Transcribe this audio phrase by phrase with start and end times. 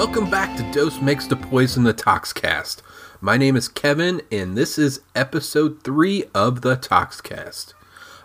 [0.00, 2.80] Welcome back to Dose Makes the Poison the Toxcast.
[3.20, 7.74] My name is Kevin, and this is episode 3 of the Toxcast.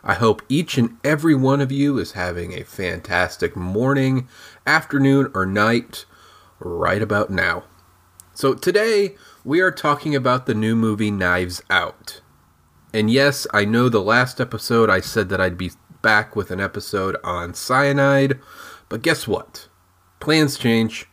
[0.01, 4.29] I hope each and every one of you is having a fantastic morning,
[4.65, 6.05] afternoon, or night
[6.59, 7.65] right about now.
[8.33, 12.21] So, today we are talking about the new movie Knives Out.
[12.93, 16.61] And yes, I know the last episode I said that I'd be back with an
[16.61, 18.39] episode on cyanide,
[18.87, 19.67] but guess what?
[20.21, 21.09] Plans change.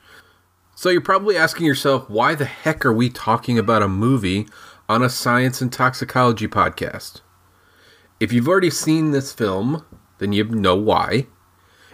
[0.83, 4.49] So you're probably asking yourself, why the heck are we talking about a movie
[4.89, 7.21] on a science and toxicology podcast?
[8.19, 9.87] If you've already seen this film,
[10.19, 11.29] then you know why.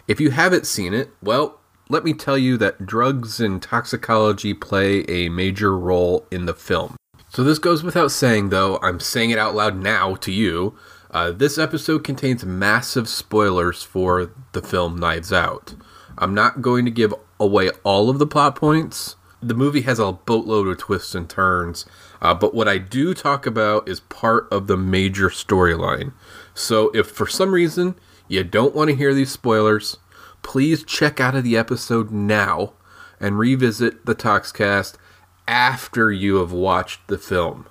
[0.06, 5.00] If you haven't seen it, well, let me tell you that drugs and toxicology play
[5.00, 6.96] a major role in the film.
[7.28, 10.78] So this goes without saying, though, I'm saying it out loud now to you.
[11.10, 15.74] Uh, this episode contains massive spoilers for the film Knives Out.
[16.16, 19.16] I'm not going to give away all of the plot points.
[19.40, 21.86] The movie has a boatload of twists and turns,
[22.20, 26.12] uh, but what I do talk about is part of the major storyline.
[26.54, 27.94] So if for some reason
[28.26, 29.96] you don't want to hear these spoilers,
[30.42, 32.72] please check out of the episode now
[33.20, 34.96] and revisit the Toxcast
[35.46, 37.66] after you have watched the film.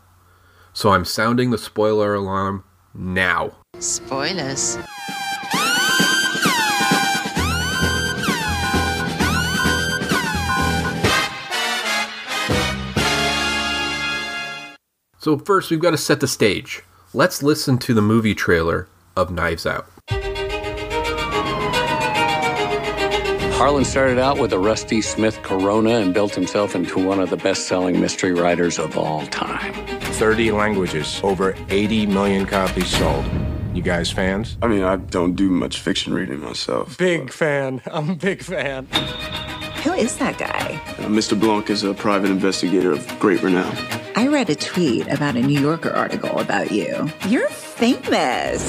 [0.73, 3.57] So I'm sounding the spoiler alarm now.
[3.79, 4.77] Spoilers.
[15.19, 16.83] So, first, we've got to set the stage.
[17.13, 19.87] Let's listen to the movie trailer of Knives Out.
[23.57, 27.37] Harlan started out with a Rusty Smith Corona and built himself into one of the
[27.37, 29.73] best selling mystery writers of all time.
[30.13, 33.25] 30 languages, over 80 million copies sold.
[33.73, 34.57] You guys fans?
[34.61, 36.99] I mean, I don't do much fiction reading myself.
[36.99, 37.81] Big fan.
[37.91, 38.87] I'm a big fan.
[39.87, 40.81] Who is that guy?
[40.97, 41.39] Uh, Mr.
[41.39, 43.73] Blanc is a private investigator of great renown.
[44.17, 47.09] I read a tweet about a New Yorker article about you.
[47.29, 48.67] You're famous.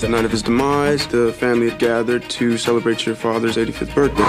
[0.00, 4.24] The night of his demise, the family had gathered to celebrate your father's 85th birthday.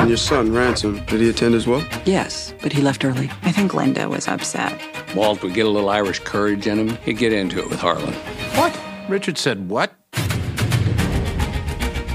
[0.00, 1.86] And your son, Ransom, did he attend as well?
[2.06, 3.30] Yes, but he left early.
[3.42, 4.80] I think Linda was upset.
[5.14, 6.96] Walt would get a little Irish courage in him.
[7.04, 8.14] He'd get into it with Harlan.
[8.54, 8.74] What?
[9.10, 9.92] Richard said what?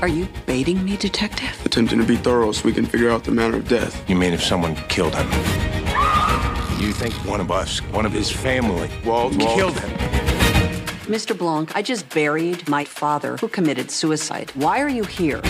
[0.02, 1.66] Are you baiting me, detective?
[1.66, 4.10] Attempting to be thorough so we can figure out the manner of death.
[4.10, 5.28] You mean if someone killed him?
[6.80, 9.58] You think one of us, one of his family, Walt, Walt.
[9.58, 9.90] killed him?
[11.12, 11.38] Mr.
[11.38, 14.52] Blanc, I just buried my father who committed suicide.
[14.56, 15.42] Why are you here?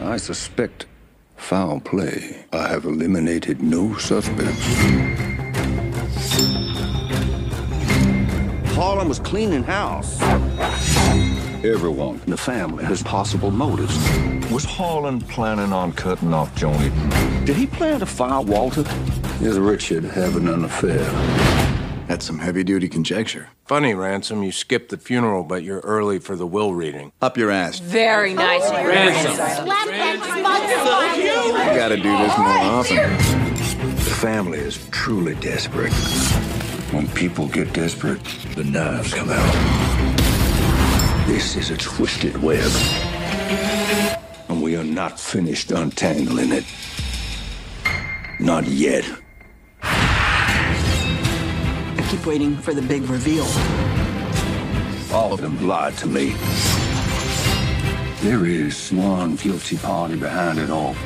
[0.00, 0.86] I suspect
[1.34, 2.44] foul play.
[2.52, 4.64] I have eliminated no suspects.
[8.76, 10.20] Harlan was cleaning house.
[11.64, 13.96] Everyone in the family has possible motives.
[14.50, 16.90] Was Harlan planning on cutting off Joni?
[17.46, 18.84] Did he plan to fire Walter?
[19.40, 21.04] Is Richard having an affair?
[22.08, 23.48] That's some heavy duty conjecture.
[23.64, 27.12] Funny, Ransom, you skipped the funeral, but you're early for the will reading.
[27.22, 27.78] Up your ass.
[27.78, 28.68] Very nice.
[28.68, 29.30] Ransom.
[31.16, 33.12] You gotta do this more often.
[33.94, 35.92] The family is truly desperate.
[36.92, 38.22] When people get desperate,
[38.56, 40.01] the knives come out.
[41.26, 42.70] This is a twisted web.
[44.48, 46.64] And we are not finished untangling it.
[48.40, 49.04] Not yet.
[49.82, 50.88] I
[52.10, 53.46] keep waiting for the big reveal.
[55.12, 56.34] All of them lied to me.
[58.20, 60.96] There is one guilty party behind it all.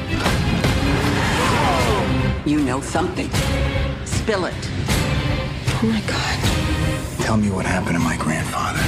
[2.46, 3.30] You know something.
[4.06, 4.54] Spill it.
[5.78, 7.20] Oh my god.
[7.20, 8.80] Tell me what happened to my grandfather.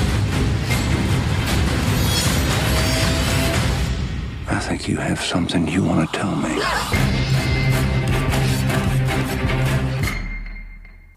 [4.51, 6.61] I think you have something you want to tell me.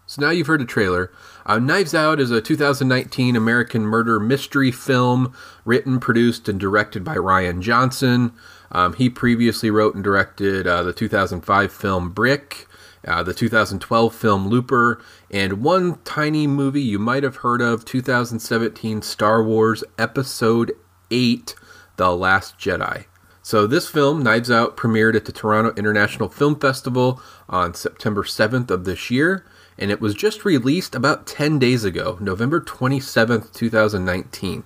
[0.06, 1.10] So now you've heard the trailer.
[1.46, 5.32] Uh, Knives Out is a 2019 American murder mystery film
[5.64, 8.34] written, produced, and directed by Rian Johnson.
[8.70, 12.66] Um, he previously wrote and directed uh, the 2005 film Brick,
[13.06, 19.00] uh, the 2012 film Looper, and one tiny movie you might have heard of 2017
[19.00, 20.72] Star Wars Episode
[21.10, 21.54] 8
[21.96, 23.06] The Last Jedi.
[23.44, 28.70] So, this film, Knives Out, premiered at the Toronto International Film Festival on September 7th
[28.70, 29.44] of this year,
[29.76, 34.62] and it was just released about 10 days ago, November 27th, 2019.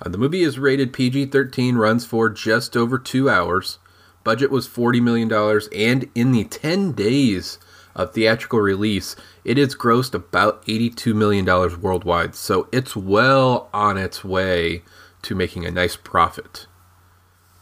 [0.00, 3.80] Uh, the movie is rated PG 13, runs for just over two hours.
[4.22, 5.32] Budget was $40 million,
[5.74, 7.58] and in the 10 days
[7.96, 11.44] of theatrical release, it has grossed about $82 million
[11.80, 12.36] worldwide.
[12.36, 14.84] So it's well on its way
[15.22, 16.68] to making a nice profit.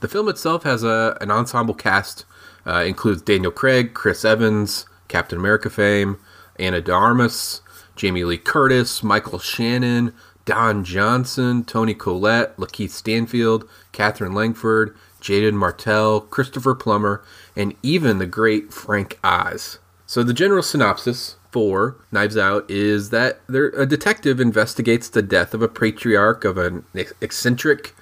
[0.04, 2.26] The film itself has a, an ensemble cast,
[2.66, 6.18] uh, includes Daniel Craig, Chris Evans, Captain America fame,
[6.58, 7.62] Ana de Armas,
[7.96, 10.12] Jamie Lee Curtis, Michael Shannon,
[10.44, 17.24] Don Johnson, Toni Collette, Lakeith Stanfield, Katherine Langford, Jaeden Martell, Christopher Plummer,
[17.56, 19.78] and even the great Frank Oz.
[20.04, 25.54] So the general synopsis for Knives Out is that there, a detective investigates the death
[25.54, 26.84] of a patriarch of an
[27.22, 27.94] eccentric,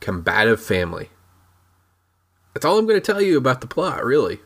[0.00, 1.10] combative family.
[2.52, 4.40] That's all I'm going to tell you about the plot, really.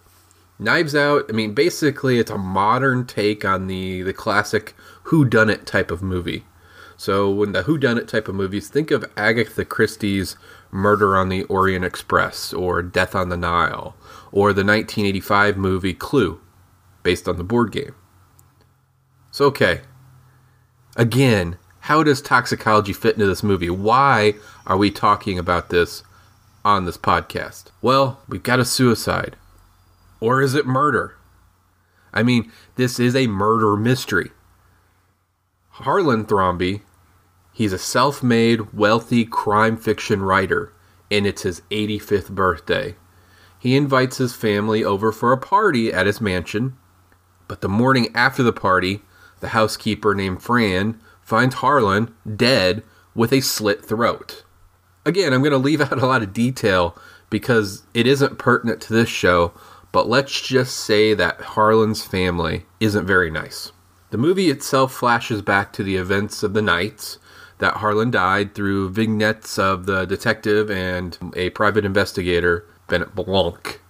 [0.58, 4.74] Knives Out, I mean, basically, it's a modern take on the, the classic
[5.04, 6.44] who done it type of movie.
[6.96, 10.36] So, when the who done it type of movies, think of Agatha Christie's
[10.70, 13.96] Murder on the Orient Express or Death on the Nile
[14.30, 16.40] or the 1985 movie Clue,
[17.02, 17.94] based on the board game.
[19.32, 19.80] So, okay.
[20.96, 23.70] Again, how does toxicology fit into this movie?
[23.70, 24.34] Why
[24.66, 26.04] are we talking about this
[26.64, 27.66] on this podcast?
[27.82, 29.36] Well, we've got a suicide.
[30.20, 31.16] Or is it murder?
[32.12, 34.30] I mean, this is a murder mystery.
[35.70, 36.82] Harlan Thrombey,
[37.52, 40.72] he's a self made, wealthy crime fiction writer,
[41.10, 42.94] and it's his 85th birthday.
[43.58, 46.76] He invites his family over for a party at his mansion,
[47.48, 49.02] but the morning after the party,
[49.40, 52.82] the housekeeper named Fran finds Harlan dead
[53.14, 54.43] with a slit throat.
[55.06, 56.96] Again, I'm going to leave out a lot of detail
[57.28, 59.52] because it isn't pertinent to this show,
[59.92, 63.72] but let's just say that Harlan's family isn't very nice.
[64.10, 67.18] The movie itself flashes back to the events of the nights
[67.58, 73.80] that Harlan died through vignettes of the detective and a private investigator, Bennett Blanc,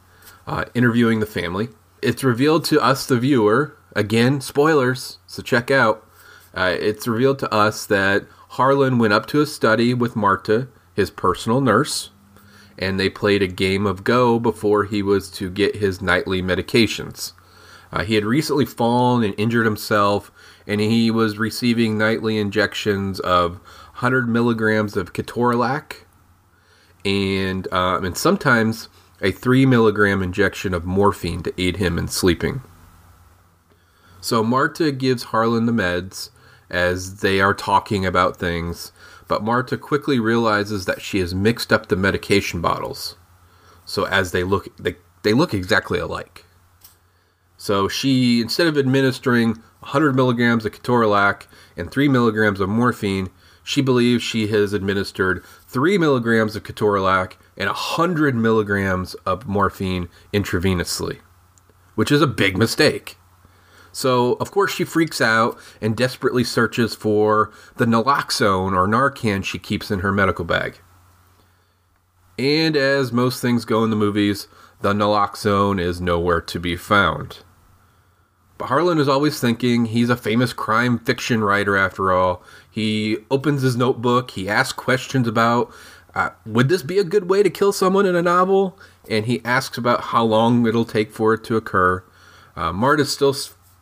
[0.46, 1.68] uh, interviewing the family.
[2.02, 6.06] It's revealed to us, the viewer, again, spoilers, so check out.
[6.54, 11.10] Uh, it's revealed to us that Harlan went up to a study with Marta, his
[11.10, 12.10] personal nurse,
[12.78, 17.32] and they played a game of Go before he was to get his nightly medications.
[17.92, 20.32] Uh, he had recently fallen and injured himself,
[20.66, 23.60] and he was receiving nightly injections of
[23.94, 26.04] 100 milligrams of ketorolac
[27.04, 28.88] and, um, and sometimes
[29.20, 32.62] a 3 milligram injection of morphine to aid him in sleeping.
[34.20, 36.30] So Marta gives Harlan the meds
[36.70, 38.90] as they are talking about things,
[39.28, 43.16] but Marta quickly realizes that she has mixed up the medication bottles.
[43.84, 46.44] So as they look they, they look exactly alike.
[47.56, 53.30] So she instead of administering 100 milligrams of ketorolac and 3 milligrams of morphine,
[53.62, 61.20] she believes she has administered 3 milligrams of ketorolac and 100 milligrams of morphine intravenously,
[61.94, 63.16] which is a big mistake.
[63.94, 69.60] So, of course, she freaks out and desperately searches for the naloxone or Narcan she
[69.60, 70.80] keeps in her medical bag.
[72.36, 74.48] And as most things go in the movies,
[74.80, 77.38] the naloxone is nowhere to be found.
[78.58, 82.42] But Harlan is always thinking he's a famous crime fiction writer after all.
[82.68, 85.72] He opens his notebook, he asks questions about
[86.16, 88.76] uh, would this be a good way to kill someone in a novel?
[89.08, 92.02] And he asks about how long it'll take for it to occur.
[92.56, 93.34] Uh, Marta's still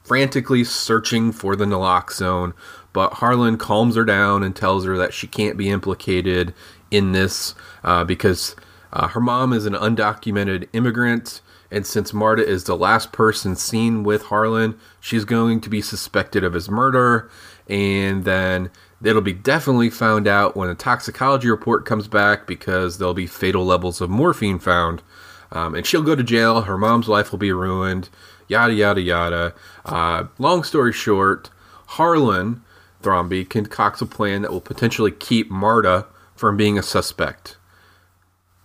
[0.02, 2.54] frantically searching for the naloxone,
[2.92, 6.52] but Harlan calms her down and tells her that she can't be implicated
[6.90, 7.54] in this
[7.84, 8.54] uh, because
[8.92, 11.40] uh, her mom is an undocumented immigrant.
[11.70, 16.44] And since Marta is the last person seen with Harlan, she's going to be suspected
[16.44, 17.30] of his murder.
[17.66, 18.70] And then
[19.02, 23.64] it'll be definitely found out when a toxicology report comes back because there'll be fatal
[23.64, 25.02] levels of morphine found.
[25.50, 26.62] Um, and she'll go to jail.
[26.62, 28.10] Her mom's life will be ruined
[28.52, 29.54] yada yada yada.
[29.84, 31.50] Uh, long story short,
[31.86, 32.62] Harlan
[33.02, 36.06] Thrombey concocts a plan that will potentially keep Marta
[36.36, 37.56] from being a suspect.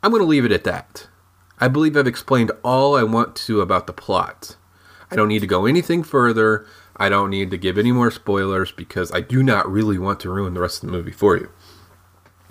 [0.03, 1.07] I'm going to leave it at that.
[1.59, 4.57] I believe I've explained all I want to about the plot.
[5.09, 6.65] I don't need to go anything further.
[6.97, 10.29] I don't need to give any more spoilers because I do not really want to
[10.29, 11.49] ruin the rest of the movie for you.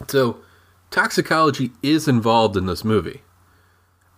[0.09, 0.39] So,
[0.91, 3.23] toxicology is involved in this movie.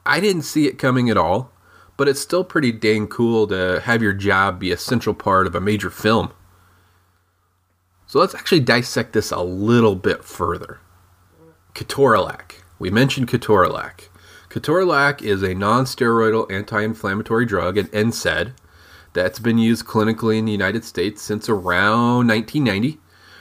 [0.06, 1.52] I didn't see it coming at all
[1.98, 5.54] but it's still pretty dang cool to have your job be a central part of
[5.54, 6.32] a major film.
[8.06, 10.80] So let's actually dissect this a little bit further.
[11.74, 12.62] Ketorolac.
[12.78, 14.08] We mentioned Ketorolac.
[14.48, 18.54] Ketorolac is a non steroidal anti inflammatory drug, an NSAID,
[19.12, 23.00] that's been used clinically in the United States since around 1990.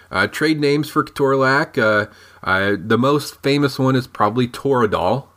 [0.10, 2.10] Uh, trade names for Ketorolac uh,
[2.44, 5.28] uh, the most famous one is probably Toradol,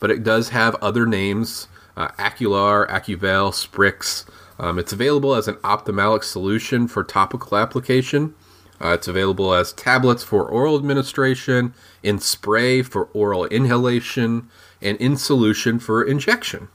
[0.00, 4.24] but it does have other names uh, Acular, Acuvail, Sprix.
[4.58, 8.34] Um, it's available as an ophthalmic solution for topical application.
[8.80, 11.74] Uh, it's available as tablets for oral administration,
[12.04, 14.48] in spray for oral inhalation,
[14.80, 16.68] and in solution for injection.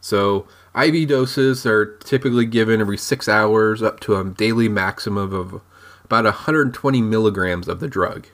[0.00, 0.46] So,
[0.80, 5.60] IV doses are typically given every six hours up to a daily maximum of
[6.04, 8.28] about 120 milligrams of the drug.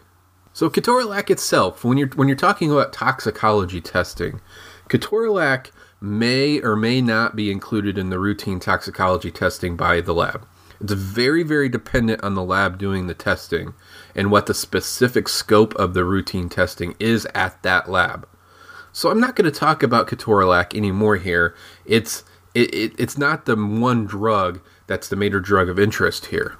[0.53, 4.43] So, ketorolac itself, when you're when you're talking about toxicology testing,
[4.91, 5.71] ketorolac
[6.07, 10.47] may or may not be included in the routine toxicology testing by the lab.
[10.81, 13.75] It's very, very dependent on the lab doing the testing
[14.15, 18.29] and what the specific scope of the routine testing is at that lab.
[18.93, 21.55] So I'm not going to talk about ketorolac anymore here.
[21.85, 26.57] It's it, it, it's not the one drug that's the major drug of interest here,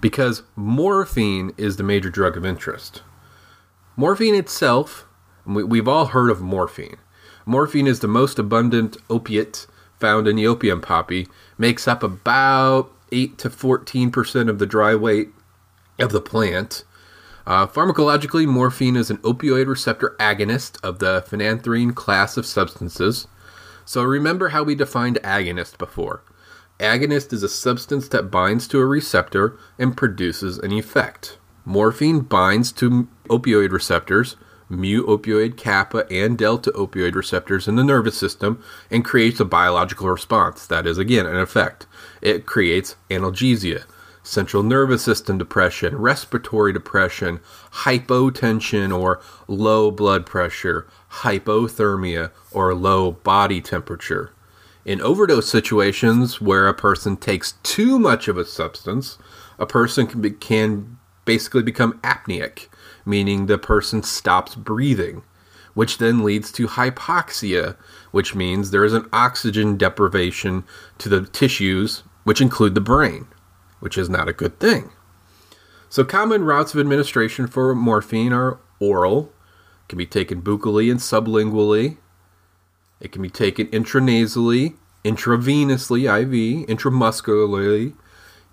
[0.00, 3.02] because morphine is the major drug of interest.
[3.96, 5.06] Morphine itself,
[5.44, 6.96] we, we've all heard of morphine.
[7.46, 13.38] Morphine is the most abundant opiate found in the opium poppy, makes up about 8
[13.38, 15.30] to 14% of the dry weight
[15.98, 16.84] of the plant.
[17.46, 23.28] Uh, pharmacologically, morphine is an opioid receptor agonist of the phenanthrene class of substances.
[23.84, 26.22] So remember how we defined agonist before.
[26.80, 31.38] Agonist is a substance that binds to a receptor and produces an effect.
[31.64, 34.36] Morphine binds to opioid receptors,
[34.68, 40.08] mu opioid, kappa, and delta opioid receptors in the nervous system and creates a biological
[40.08, 40.66] response.
[40.66, 41.86] That is, again, an effect.
[42.20, 43.84] It creates analgesia
[44.26, 53.60] central nervous system depression, respiratory depression, hypotension or low blood pressure, hypothermia or low body
[53.60, 54.32] temperature.
[54.84, 59.18] In overdose situations where a person takes too much of a substance,
[59.58, 62.68] a person can, be, can basically become apneic,
[63.06, 65.22] meaning the person stops breathing,
[65.72, 67.76] which then leads to hypoxia,
[68.10, 70.64] which means there is an oxygen deprivation
[70.98, 73.26] to the tissues, which include the brain
[73.80, 74.90] which is not a good thing.
[75.88, 79.32] So, common routes of administration for morphine are oral,
[79.88, 81.98] can be taken buccally and sublingually,
[83.00, 87.94] it can be taken intranasally, intravenously, IV, intramuscularly,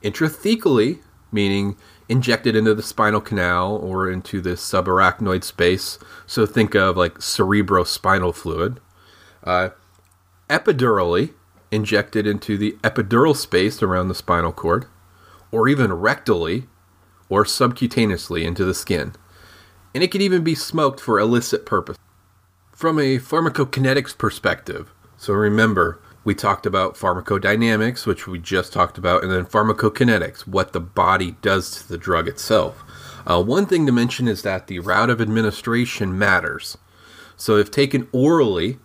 [0.04, 1.00] intrathecally,
[1.32, 1.78] meaning
[2.10, 5.98] injected into the spinal canal or into the subarachnoid space.
[6.26, 8.80] So think of like cerebrospinal fluid.
[9.44, 9.70] Uh,
[10.50, 11.34] epidurally,
[11.74, 14.86] injected into the epidural space around the spinal cord
[15.52, 16.68] or even rectally
[17.30, 19.14] or subcutaneously into the skin.
[19.94, 21.98] And it can even be smoked for illicit purpose.
[22.72, 29.24] From a pharmacokinetics perspective, so remember, we talked about pharmacodynamics, which we just talked about,
[29.24, 32.84] and then pharmacokinetics, what the body does to the drug itself.
[33.26, 36.78] Uh, one thing to mention is that the route of administration matters.
[37.36, 38.80] So, if taken orally,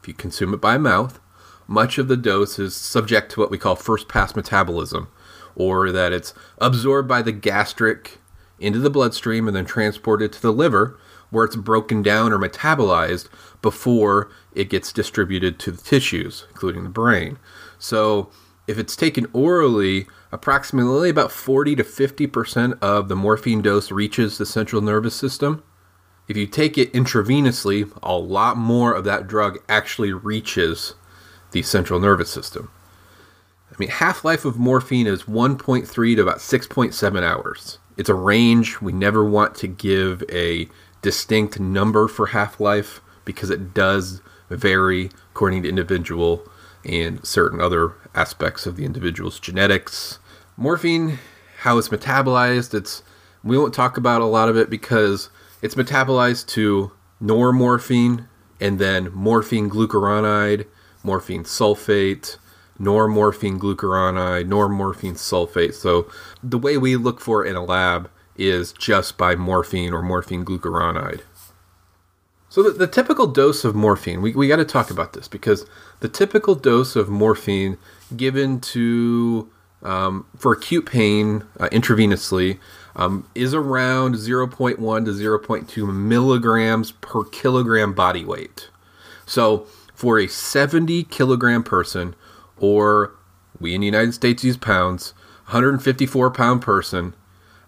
[0.00, 1.20] if you consume it by mouth,
[1.66, 5.08] much of the dose is subject to what we call first pass metabolism,
[5.56, 8.18] or that it's absorbed by the gastric
[8.58, 10.98] into the bloodstream and then transported to the liver,
[11.30, 13.28] where it's broken down or metabolized
[13.62, 17.38] before it gets distributed to the tissues, including the brain.
[17.78, 18.30] So,
[18.66, 24.46] if it's taken orally, approximately about 40 to 50% of the morphine dose reaches the
[24.46, 25.62] central nervous system.
[26.28, 30.94] If you take it intravenously, a lot more of that drug actually reaches
[31.52, 32.70] the central nervous system.
[33.70, 37.78] I mean, half life of morphine is 1.3 to about 6.7 hours.
[37.96, 38.80] It's a range.
[38.80, 40.68] We never want to give a
[41.02, 46.46] distinct number for half life because it does vary according to individual
[46.84, 50.18] and certain other aspects of the individual's genetics.
[50.56, 51.18] Morphine,
[51.60, 53.02] how it's metabolized, it's
[53.42, 55.28] we won't talk about a lot of it because
[55.60, 58.26] it's metabolized to normorphine
[58.60, 60.66] and then morphine glucuronide,
[61.02, 62.36] morphine sulfate,
[62.78, 65.74] normorphine glucuronide, normorphine sulfate.
[65.74, 66.10] So
[66.42, 70.44] the way we look for it in a lab is just by morphine or morphine
[70.44, 71.20] glucuronide.
[72.54, 75.66] So the, the typical dose of morphine, we, we got to talk about this because
[75.98, 77.78] the typical dose of morphine
[78.16, 79.50] given to
[79.82, 82.60] um, for acute pain uh, intravenously
[82.94, 88.70] um, is around 0.1 to 0.2 milligrams per kilogram body weight.
[89.26, 92.14] So for a 70 kilogram person,
[92.56, 93.16] or
[93.58, 95.12] we in the United States use pounds,
[95.46, 97.16] 154 pound person,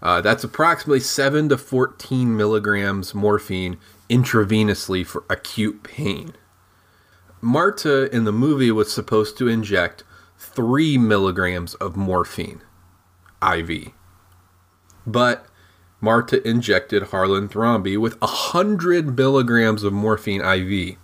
[0.00, 3.78] uh, that's approximately 7 to 14 milligrams morphine
[4.08, 6.34] intravenously for acute pain.
[7.40, 10.04] Marta in the movie was supposed to inject
[10.38, 12.62] 3 milligrams of morphine
[13.42, 13.92] IV.
[15.06, 15.46] But
[16.00, 20.96] Marta injected Harlan Thrombey with 100 milligrams of morphine IV.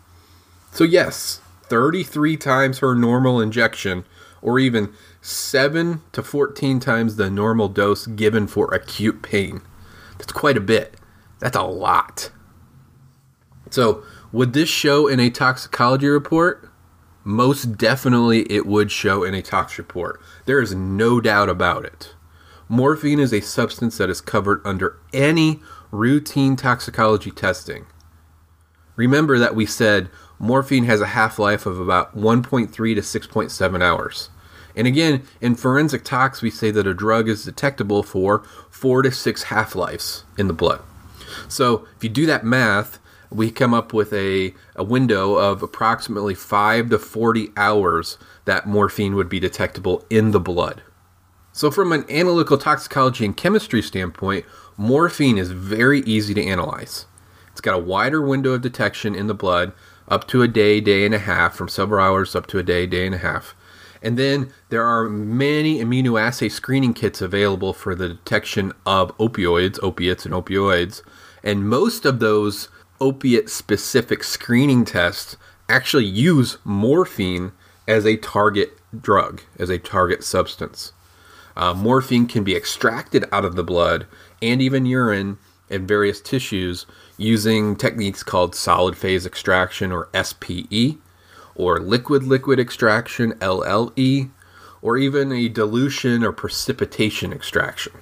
[0.72, 4.04] So, yes, 33 times her normal injection,
[4.40, 9.62] or even 7 to 14 times the normal dose given for acute pain.
[10.18, 10.96] That's quite a bit.
[11.38, 12.30] That's a lot.
[13.72, 16.68] So, would this show in a toxicology report?
[17.24, 20.20] Most definitely it would show in a tox report.
[20.44, 22.14] There is no doubt about it.
[22.68, 25.60] Morphine is a substance that is covered under any
[25.90, 27.86] routine toxicology testing.
[28.94, 34.28] Remember that we said morphine has a half life of about 1.3 to 6.7 hours.
[34.76, 39.10] And again, in forensic tox, we say that a drug is detectable for 4 to
[39.10, 40.82] 6 half lives in the blood.
[41.48, 42.98] So if you do that math,
[43.34, 49.14] we come up with a, a window of approximately 5 to 40 hours that morphine
[49.14, 50.82] would be detectable in the blood.
[51.52, 54.46] So, from an analytical toxicology and chemistry standpoint,
[54.76, 57.06] morphine is very easy to analyze.
[57.50, 59.72] It's got a wider window of detection in the blood,
[60.08, 62.86] up to a day, day and a half, from several hours up to a day,
[62.86, 63.54] day and a half.
[64.02, 70.24] And then there are many immunoassay screening kits available for the detection of opioids, opiates,
[70.24, 71.02] and opioids.
[71.44, 72.68] And most of those
[73.02, 75.36] opiate specific screening tests
[75.68, 77.50] actually use morphine
[77.88, 80.92] as a target drug, as a target substance.
[81.56, 84.06] Uh, morphine can be extracted out of the blood
[84.40, 85.36] and even urine
[85.68, 90.98] and various tissues using techniques called solid phase extraction or SPE,
[91.56, 94.30] or liquid liquid extraction LLE,
[94.80, 97.92] or even a dilution or precipitation extraction.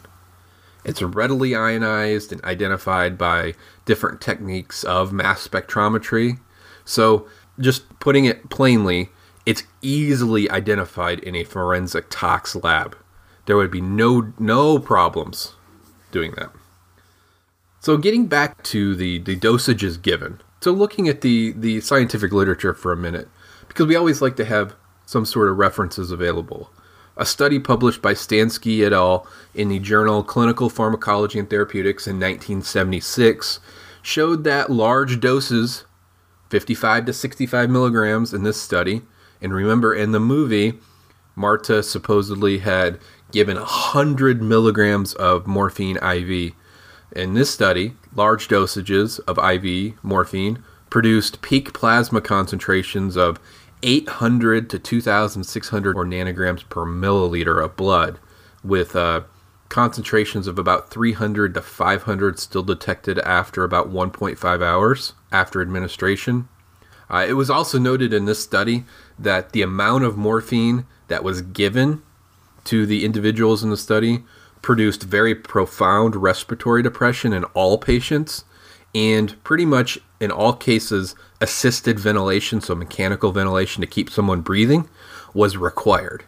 [0.84, 6.38] It's readily ionized and identified by different techniques of mass spectrometry.
[6.84, 9.10] So, just putting it plainly,
[9.44, 12.96] it's easily identified in a forensic tox lab.
[13.46, 15.54] There would be no no problems
[16.10, 16.50] doing that.
[17.80, 20.40] So getting back to the, the dosages given.
[20.60, 23.28] So looking at the, the scientific literature for a minute,
[23.68, 24.74] because we always like to have
[25.06, 26.70] some sort of references available.
[27.20, 29.26] A study published by Stanski et al.
[29.54, 33.60] in the journal Clinical Pharmacology and Therapeutics in 1976
[34.00, 35.84] showed that large doses,
[36.48, 39.02] 55 to 65 milligrams in this study,
[39.42, 40.78] and remember in the movie,
[41.36, 42.98] Marta supposedly had
[43.32, 46.54] given 100 milligrams of morphine IV.
[47.14, 53.38] In this study, large dosages of IV morphine produced peak plasma concentrations of
[53.82, 58.18] 800 to 2,600 or nanograms per milliliter of blood,
[58.62, 59.22] with uh,
[59.68, 66.48] concentrations of about 300 to 500 still detected after about 1.5 hours after administration.
[67.08, 68.84] Uh, it was also noted in this study
[69.18, 72.02] that the amount of morphine that was given
[72.64, 74.22] to the individuals in the study
[74.62, 78.44] produced very profound respiratory depression in all patients
[78.94, 84.88] and pretty much in all cases assisted ventilation so mechanical ventilation to keep someone breathing
[85.34, 86.24] was required.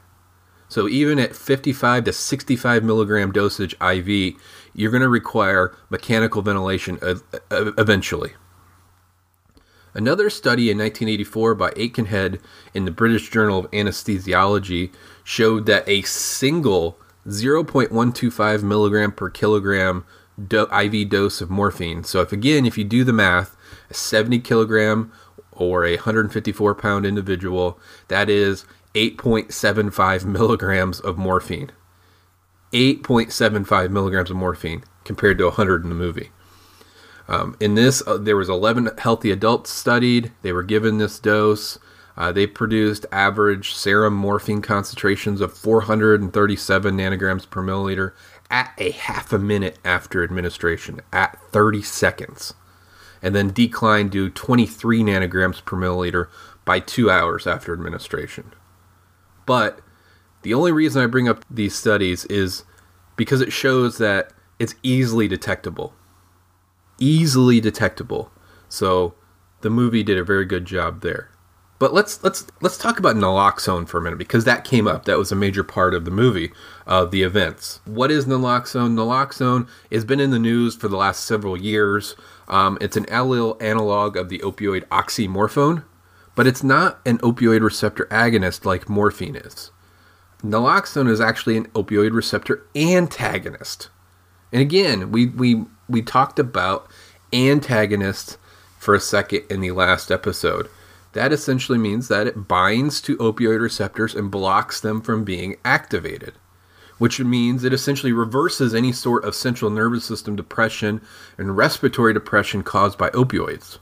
[0.68, 4.34] So even at 55 to 65 milligram dosage iv
[4.74, 6.98] you're going to require mechanical ventilation
[7.50, 8.32] eventually.
[9.94, 12.40] Another study in 1984 by Aitkenhead
[12.72, 14.90] in the British Journal of Anesthesiology
[15.22, 20.06] showed that a single 0.125 milligram per kilogram
[20.48, 22.04] do- IV dose of morphine.
[22.04, 23.56] So, if again, if you do the math,
[23.90, 25.12] a 70 kilogram
[25.50, 27.78] or a 154 pound individual,
[28.08, 31.70] that is 8.75 milligrams of morphine.
[32.72, 36.30] 8.75 milligrams of morphine compared to 100 in the movie.
[37.28, 40.32] Um, in this, uh, there was 11 healthy adults studied.
[40.42, 41.78] They were given this dose.
[42.16, 48.12] Uh, they produced average serum morphine concentrations of 437 nanograms per milliliter
[48.52, 52.54] at a half a minute after administration, at 30 seconds,
[53.22, 56.28] and then declined to 23 nanograms per milliliter
[56.64, 58.52] by two hours after administration.
[59.46, 59.80] But
[60.42, 62.64] the only reason I bring up these studies is
[63.16, 65.94] because it shows that it's easily detectable.
[66.98, 68.30] Easily detectable.
[68.68, 69.14] So
[69.62, 71.30] the movie did a very good job there.
[71.82, 75.04] But let's let's let's talk about naloxone for a minute because that came up.
[75.04, 76.52] That was a major part of the movie,
[76.86, 77.80] of the events.
[77.86, 78.94] What is naloxone?
[78.94, 82.14] Naloxone has been in the news for the last several years.
[82.46, 85.82] Um, it's an allyl analog of the opioid oxymorphone,
[86.36, 89.72] but it's not an opioid receptor agonist like morphine is.
[90.44, 93.88] Naloxone is actually an opioid receptor antagonist.
[94.52, 96.88] And again, we we we talked about
[97.32, 98.38] antagonists
[98.78, 100.68] for a second in the last episode.
[101.12, 106.34] That essentially means that it binds to opioid receptors and blocks them from being activated,
[106.98, 111.02] which means it essentially reverses any sort of central nervous system depression
[111.36, 113.78] and respiratory depression caused by opioids.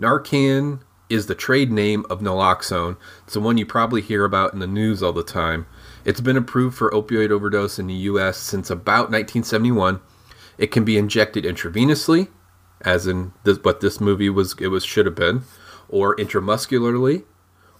[0.00, 2.96] Narcan, is the trade name of naloxone.
[3.24, 5.66] It's the one you probably hear about in the news all the time.
[6.04, 10.00] It's been approved for opioid overdose in the US since about 1971.
[10.58, 12.28] It can be injected intravenously,
[12.82, 15.42] as in this, what this movie was it was should have been,
[15.88, 17.24] or intramuscularly,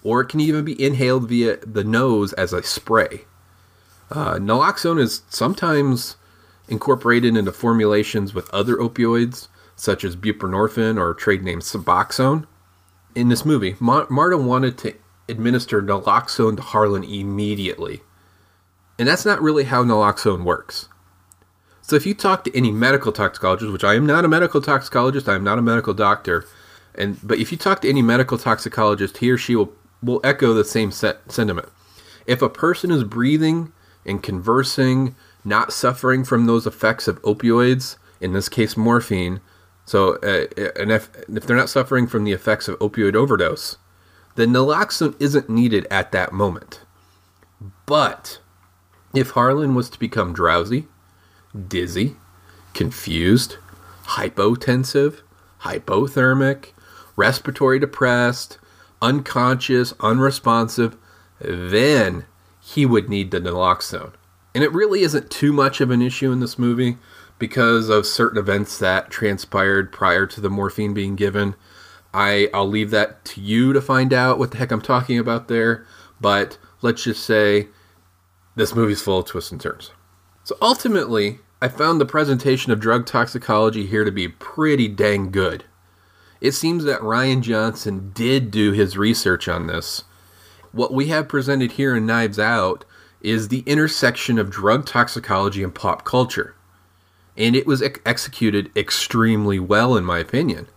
[0.03, 3.21] or it can even be inhaled via the nose as a spray.
[4.11, 6.15] Uh, naloxone is sometimes
[6.67, 12.45] incorporated into formulations with other opioids, such as buprenorphine or trade name Suboxone.
[13.15, 14.95] In this movie, Ma- Marta wanted to
[15.27, 18.01] administer naloxone to Harlan immediately.
[18.97, 20.89] And that's not really how naloxone works.
[21.81, 25.27] So if you talk to any medical toxicologist, which I am not a medical toxicologist,
[25.27, 26.45] I am not a medical doctor,
[26.95, 30.53] and but if you talk to any medical toxicologist, he or she will will echo
[30.53, 31.69] the same set, sentiment.
[32.25, 33.71] If a person is breathing
[34.05, 39.41] and conversing, not suffering from those effects of opioids, in this case morphine,
[39.85, 43.77] so uh, and if if they're not suffering from the effects of opioid overdose,
[44.35, 46.81] then naloxone isn't needed at that moment.
[47.85, 48.39] But
[49.13, 50.87] if Harlan was to become drowsy,
[51.67, 52.15] dizzy,
[52.73, 53.57] confused,
[54.03, 55.21] hypotensive,
[55.61, 56.73] hypothermic,
[57.19, 58.57] respiratory depressed,
[59.01, 60.97] unconscious, unresponsive,
[61.39, 62.25] then
[62.61, 64.13] he would need the naloxone.
[64.55, 66.97] And it really isn't too much of an issue in this movie
[67.37, 71.55] because of certain events that transpired prior to the morphine being given.
[72.13, 75.47] I, I'll leave that to you to find out what the heck I'm talking about
[75.47, 75.85] there.
[76.19, 77.67] But let's just say
[78.55, 79.91] this movie's full of twists and turns.
[80.43, 85.65] So ultimately, I found the presentation of drug toxicology here to be pretty dang good.
[86.41, 90.03] It seems that Rian Johnson did do his research on this.
[90.71, 92.85] What we have presented here in Knives Out
[93.21, 96.55] is the intersection of drug toxicology and pop culture.
[97.35, 100.67] And it was ex- executed extremely well, in my opinion.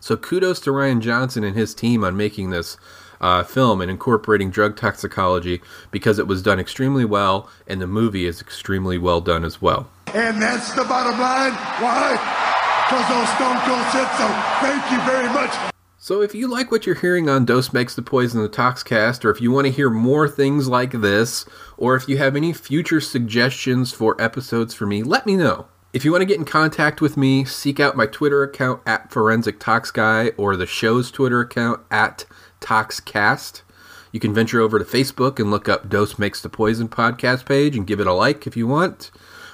[0.00, 2.76] So kudos to Rian Johnson and his team on making this
[3.20, 8.26] uh, film and incorporating drug toxicology because it was done extremely well, and the movie
[8.26, 9.88] is extremely well done as well.
[10.12, 11.52] And that's the bottom line.
[11.80, 12.58] Why?
[12.88, 14.28] Because Stone Cold said so.
[14.60, 15.72] Thank you very much.
[15.98, 19.30] So if you like what you're hearing on Dose Makes the Poison the Toxcast, or
[19.30, 21.44] if you want to hear more things like this,
[21.76, 25.68] or if you have any future suggestions for episodes for me, let me know.
[25.92, 29.12] If you want to get in contact with me, seek out my Twitter account at
[29.12, 32.24] Forensic Tox Guy or the show's Twitter account at
[32.60, 33.62] Toxcast.
[34.10, 37.76] You can venture over to Facebook and look up Dose Makes the Poison podcast page
[37.76, 39.10] and give it a like if you want.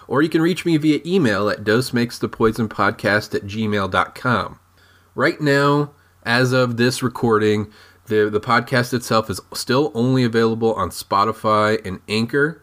[0.09, 4.61] Or you can reach me via email at dosemakesthepoisonpodcast at gmail.com.
[5.14, 5.92] Right now,
[6.25, 7.71] as of this recording,
[8.07, 12.62] the, the podcast itself is still only available on Spotify and Anchor,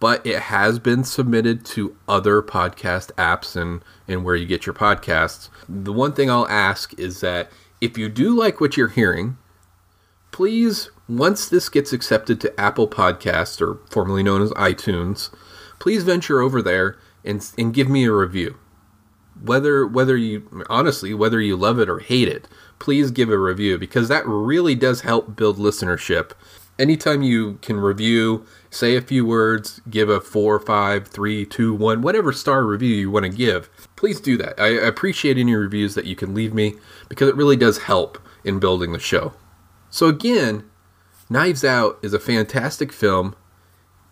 [0.00, 4.74] but it has been submitted to other podcast apps and, and where you get your
[4.74, 5.48] podcasts.
[5.68, 9.38] The one thing I'll ask is that if you do like what you're hearing,
[10.32, 15.30] please, once this gets accepted to Apple Podcasts, or formerly known as iTunes,
[15.84, 18.56] please venture over there and, and give me a review.
[19.42, 23.76] Whether whether you honestly whether you love it or hate it, please give a review
[23.76, 26.30] because that really does help build listenership.
[26.78, 32.00] Anytime you can review, say a few words, give a four, five, three, two, one,
[32.00, 34.58] whatever star review you want to give, please do that.
[34.58, 36.76] I appreciate any reviews that you can leave me
[37.10, 39.34] because it really does help in building the show.
[39.90, 40.64] So again,
[41.28, 43.36] Knives Out is a fantastic film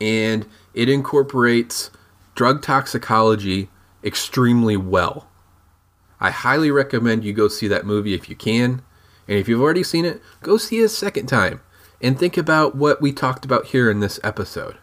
[0.02, 1.90] and it incorporates
[2.35, 3.68] drug toxicology
[4.04, 5.28] extremely well.
[6.20, 8.82] I highly recommend you go see that movie if you can.
[9.28, 11.61] And if you've already seen it, go see it a second time
[12.00, 14.78] and think about what we talked about here in this episode.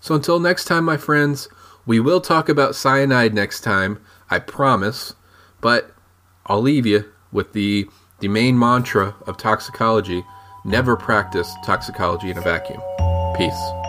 [0.00, 1.48] So until next time, my friends,
[1.86, 5.14] we will talk about cyanide next time, I promise.
[5.60, 5.94] But
[6.46, 7.88] I'll leave you with the,
[8.20, 10.24] the main mantra of toxicology
[10.64, 12.80] never practice toxicology in a vacuum.
[13.36, 13.83] Peace.